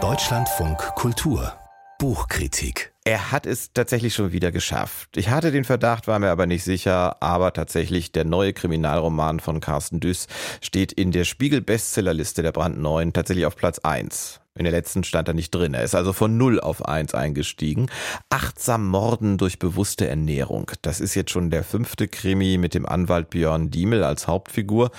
[0.00, 1.52] Deutschlandfunk Kultur
[1.98, 5.16] Buchkritik er hat es tatsächlich schon wieder geschafft.
[5.16, 9.60] Ich hatte den Verdacht, war mir aber nicht sicher, aber tatsächlich der neue Kriminalroman von
[9.60, 10.26] Carsten Düss
[10.60, 14.42] steht in der Spiegel-Bestsellerliste der brandneuen tatsächlich auf Platz 1.
[14.56, 15.72] In der letzten stand er nicht drin.
[15.72, 17.86] Er ist also von 0 auf 1 eingestiegen.
[18.28, 20.70] Achtsam Morden durch bewusste Ernährung.
[20.82, 24.90] Das ist jetzt schon der fünfte Krimi mit dem Anwalt Björn Diemel als Hauptfigur.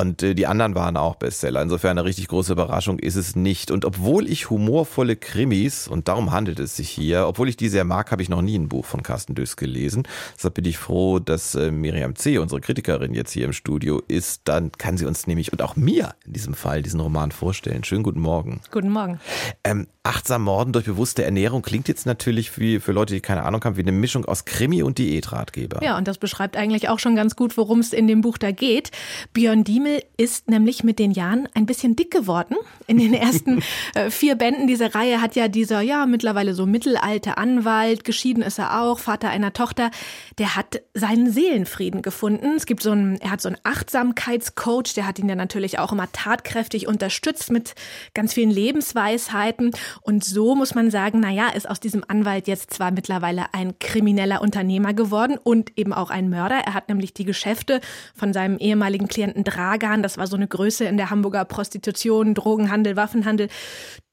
[0.00, 1.60] Und äh, die anderen waren auch Bestseller.
[1.60, 3.70] Insofern eine richtig große Überraschung ist es nicht.
[3.70, 7.84] Und obwohl ich humorvolle Krimis, und darum handelt es sich hier, obwohl ich die sehr
[7.84, 10.04] mag, habe ich noch nie ein Buch von Carsten Düss gelesen.
[10.34, 14.42] Deshalb bin ich froh, dass äh, Miriam C., unsere Kritikerin, jetzt hier im Studio ist.
[14.44, 17.84] Dann kann sie uns nämlich und auch mir in diesem Fall diesen Roman vorstellen.
[17.84, 18.62] Schönen guten Morgen.
[18.70, 19.20] Guten Morgen.
[19.64, 23.62] Ähm, achtsam Morden durch bewusste Ernährung klingt jetzt natürlich wie für Leute, die keine Ahnung
[23.64, 25.82] haben, wie eine Mischung aus Krimi und Diätratgeber.
[25.82, 28.50] Ja, und das beschreibt eigentlich auch schon ganz gut, worum es in dem Buch da
[28.50, 28.92] geht.
[29.34, 32.56] Björn Diemel Himmel ist nämlich mit den Jahren ein bisschen dick geworden.
[32.86, 33.62] In den ersten
[33.94, 38.58] äh, vier Bänden dieser Reihe hat ja dieser, ja, mittlerweile so mittelalte Anwalt, geschieden ist
[38.58, 39.90] er auch, Vater einer Tochter,
[40.38, 42.54] der hat seinen Seelenfrieden gefunden.
[42.56, 45.92] Es gibt so einen, er hat so einen Achtsamkeitscoach, der hat ihn ja natürlich auch
[45.92, 47.74] immer tatkräftig unterstützt mit
[48.14, 49.70] ganz vielen Lebensweisheiten.
[50.02, 54.42] Und so muss man sagen, naja, ist aus diesem Anwalt jetzt zwar mittlerweile ein krimineller
[54.42, 56.56] Unternehmer geworden und eben auch ein Mörder.
[56.56, 57.80] Er hat nämlich die Geschäfte
[58.14, 62.34] von seinem ehemaligen Klienten Drag Dragan, das war so eine Größe in der Hamburger Prostitution,
[62.34, 63.48] Drogenhandel, Waffenhandel.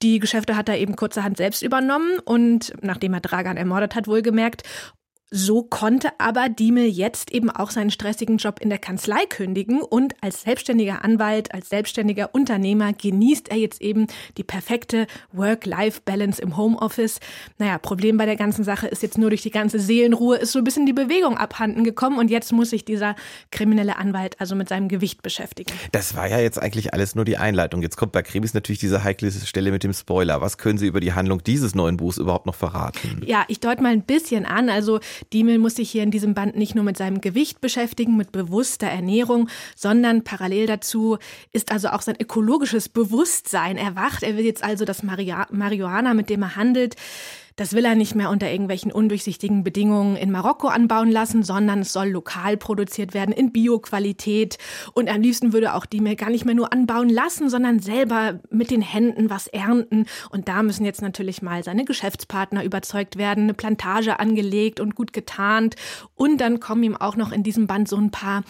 [0.01, 4.63] Die Geschäfte hat er eben kurzerhand selbst übernommen und nachdem er Dragan ermordet hat, wohlgemerkt.
[5.29, 10.15] So konnte aber Diemel jetzt eben auch seinen stressigen Job in der Kanzlei kündigen und
[10.21, 17.19] als selbstständiger Anwalt, als selbstständiger Unternehmer genießt er jetzt eben die perfekte Work-Life-Balance im Homeoffice.
[17.57, 20.59] Naja, Problem bei der ganzen Sache ist jetzt nur durch die ganze Seelenruhe ist so
[20.59, 23.17] ein bisschen die Bewegung abhanden gekommen und jetzt muss sich dieser
[23.51, 25.73] kriminelle Anwalt also mit seinem Gewicht beschäftigen.
[25.91, 27.81] Das war ja jetzt eigentlich alles nur die Einleitung.
[27.81, 30.39] Jetzt kommt bei Krimis natürlich diese heikle Stelle mit dem Spoiler.
[30.39, 33.21] Was können Sie über die Handlung dieses neuen Buchs überhaupt noch verraten?
[33.25, 34.69] Ja, ich deute mal ein bisschen an.
[34.69, 35.01] Also
[35.33, 38.87] Diemel muss sich hier in diesem Band nicht nur mit seinem Gewicht beschäftigen, mit bewusster
[38.87, 41.17] Ernährung, sondern parallel dazu
[41.53, 44.23] ist also auch sein ökologisches Bewusstsein erwacht.
[44.23, 46.95] Er will jetzt also das Marihuana, mit dem er handelt,
[47.57, 51.91] das will er nicht mehr unter irgendwelchen undurchsichtigen Bedingungen in Marokko anbauen lassen, sondern es
[51.91, 54.59] soll lokal produziert werden in Bioqualität.
[54.93, 58.39] Und am liebsten würde auch die mir gar nicht mehr nur anbauen lassen, sondern selber
[58.51, 60.05] mit den Händen was ernten.
[60.29, 65.11] Und da müssen jetzt natürlich mal seine Geschäftspartner überzeugt werden, eine Plantage angelegt und gut
[65.11, 65.75] getarnt.
[66.13, 68.43] Und dann kommen ihm auch noch in diesem Band so ein paar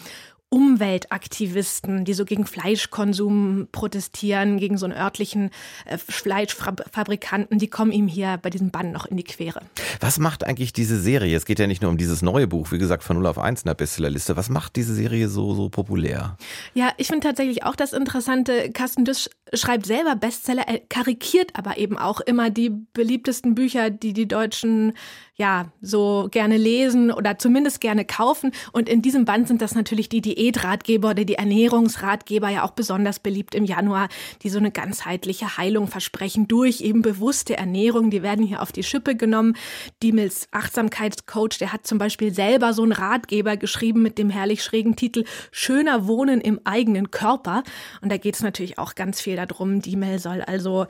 [0.50, 5.50] Umweltaktivisten, die so gegen Fleischkonsum protestieren, gegen so einen örtlichen
[5.84, 9.60] äh, Fleischfabrikanten, die kommen ihm hier bei diesem Bann noch in die Quere.
[10.00, 11.36] Was macht eigentlich diese Serie?
[11.36, 13.62] Es geht ja nicht nur um dieses neue Buch, wie gesagt, von 0 auf 1
[13.62, 14.36] in der Bestsellerliste.
[14.36, 16.36] Was macht diese Serie so, so populär?
[16.72, 21.78] Ja, ich finde tatsächlich auch das Interessante, Carsten Düsch schreibt selber Bestseller, er karikiert aber
[21.78, 24.94] eben auch immer die beliebtesten Bücher, die die Deutschen
[25.34, 28.52] ja so gerne lesen oder zumindest gerne kaufen.
[28.72, 33.18] Und in diesem Band sind das natürlich die Diätratgeber oder die Ernährungsratgeber ja auch besonders
[33.18, 34.08] beliebt im Januar,
[34.42, 38.10] die so eine ganzheitliche Heilung versprechen durch eben bewusste Ernährung.
[38.10, 39.56] Die werden hier auf die Schippe genommen.
[40.02, 44.96] Diemels Achtsamkeitscoach, der hat zum Beispiel selber so einen Ratgeber geschrieben mit dem herrlich schrägen
[44.96, 47.64] Titel Schöner Wohnen im eigenen Körper.
[48.00, 49.82] Und da geht es natürlich auch ganz viel darum.
[49.82, 50.86] Diemel soll also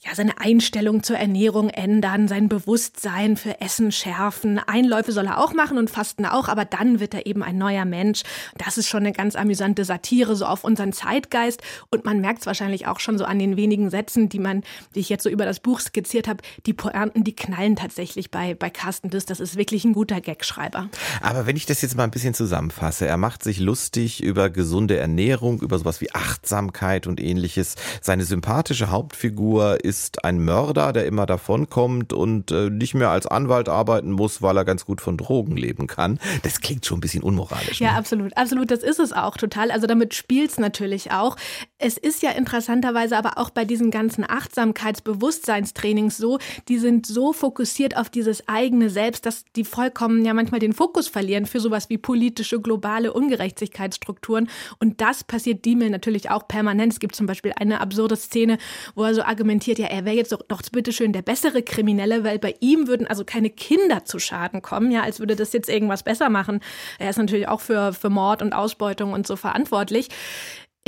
[0.00, 4.58] ja, seine Einstellung zur Ernährung ändern, sein Bewusstsein für Essen schärfen.
[4.58, 7.84] Einläufe soll er auch machen und Fasten auch, aber dann wird er eben ein neuer
[7.84, 8.22] Mensch.
[8.58, 12.46] Das ist schon eine ganz amüsante Satire so auf unseren Zeitgeist und man merkt es
[12.46, 14.62] wahrscheinlich auch schon so an den wenigen Sätzen, die man,
[14.94, 18.54] die ich jetzt so über das Buch skizziert habe, die Pointen, die knallen tatsächlich bei,
[18.54, 19.24] bei Carsten Düss.
[19.24, 20.90] Das ist wirklich ein guter Gagschreiber.
[21.22, 24.98] Aber wenn ich das jetzt mal ein bisschen zusammenfasse, er macht sich lustig über gesunde
[24.98, 27.76] Ernährung, über sowas wie Achtsamkeit und ähnliches.
[28.02, 33.68] Seine sympathische Hauptfigur ist ein Mörder, der immer davonkommt und äh, nicht mehr als Anwalt
[33.68, 36.18] arbeiten muss, weil er ganz gut von Drogen leben kann.
[36.42, 37.80] Das klingt schon ein bisschen unmoralisch.
[37.80, 37.98] Ja, ne?
[37.98, 38.36] absolut.
[38.36, 39.70] Absolut, das ist es auch total.
[39.70, 41.36] Also damit spielt es natürlich auch.
[41.78, 46.38] Es ist ja interessanterweise aber auch bei diesen ganzen Achtsamkeitsbewusstseinstrainings so,
[46.68, 51.06] die sind so fokussiert auf dieses eigene Selbst, dass die vollkommen ja manchmal den Fokus
[51.06, 54.48] verlieren für sowas wie politische, globale Ungerechtigkeitsstrukturen.
[54.78, 56.94] Und das passiert Diemel natürlich auch permanent.
[56.94, 58.56] Es gibt zum Beispiel eine absurde Szene,
[58.94, 62.38] wo er so argumentiert, ja, er wäre jetzt doch, doch bitteschön der bessere Kriminelle, weil
[62.38, 66.04] bei ihm würden also keine Kinder zu Schaden kommen, ja, als würde das jetzt irgendwas
[66.04, 66.60] besser machen.
[66.98, 70.08] Er ist natürlich auch für, für Mord und Ausbeutung und so verantwortlich.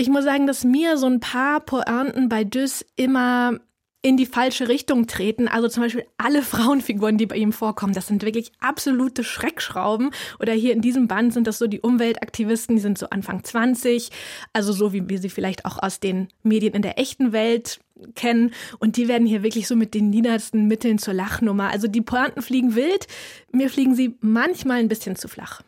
[0.01, 3.59] Ich muss sagen, dass mir so ein paar Pointen bei Düss immer
[4.01, 5.49] in die falsche Richtung treten.
[5.49, 10.11] Also zum Beispiel alle Frauenfiguren, die bei ihm vorkommen, das sind wirklich absolute Schreckschrauben.
[10.39, 14.11] Oder hier in diesem Band sind das so die Umweltaktivisten, die sind so Anfang 20,
[14.53, 17.81] also so wie wir sie vielleicht auch aus den Medien in der echten Welt
[18.15, 18.53] kennen.
[18.79, 21.71] Und die werden hier wirklich so mit den niedersten Mitteln zur Lachnummer.
[21.71, 23.09] Also die Pointen fliegen wild,
[23.51, 25.61] mir fliegen sie manchmal ein bisschen zu flach.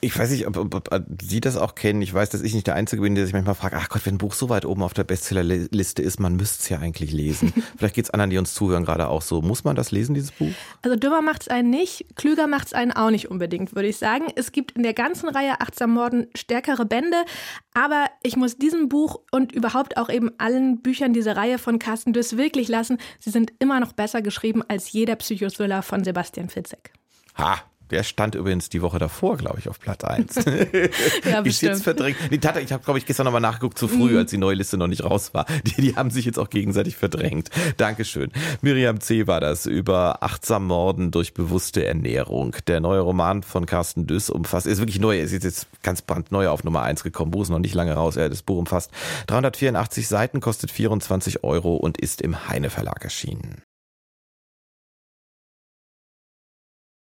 [0.00, 2.02] Ich weiß nicht, ob, ob, ob, Sie das auch kennen.
[2.02, 4.14] Ich weiß, dass ich nicht der Einzige bin, der sich manchmal fragt, ach Gott, wenn
[4.14, 7.52] ein Buch so weit oben auf der Bestsellerliste ist, man müsste es ja eigentlich lesen.
[7.76, 9.42] Vielleicht geht es anderen, die uns zuhören, gerade auch so.
[9.42, 10.52] Muss man das lesen, dieses Buch?
[10.82, 13.96] Also dümmer macht es einen nicht, klüger macht es einen auch nicht unbedingt, würde ich
[13.96, 14.26] sagen.
[14.36, 17.24] Es gibt in der ganzen Reihe Achtsam Morden stärkere Bände,
[17.74, 22.12] aber ich muss diesem Buch und überhaupt auch eben allen Büchern dieser Reihe von Carsten
[22.12, 22.98] Düss wirklich lassen.
[23.18, 26.92] Sie sind immer noch besser geschrieben als jeder Psychothriller von Sebastian Fitzek.
[27.36, 30.34] Ha, der stand übrigens die Woche davor, glaube ich, auf Platz 1.
[31.24, 32.16] ja, ist jetzt verdrängt.
[32.30, 34.18] Die Tat, ich habe, glaube ich, gestern nochmal nachgeguckt, zu früh, mhm.
[34.18, 35.46] als die neue Liste noch nicht raus war.
[35.64, 37.50] Die, die haben sich jetzt auch gegenseitig verdrängt.
[37.76, 38.30] Dankeschön.
[38.60, 39.26] Miriam C.
[39.26, 42.56] war das über achtsam Morden durch bewusste Ernährung.
[42.66, 46.64] Der neue Roman von Carsten Düss umfasst, ist wirklich neu, ist jetzt ganz brandneu auf
[46.64, 47.30] Nummer 1 gekommen.
[47.30, 48.16] Buch ist noch nicht lange raus.
[48.16, 48.90] Er das Buch umfasst
[49.26, 53.62] 384 Seiten, kostet 24 Euro und ist im Heine Verlag erschienen.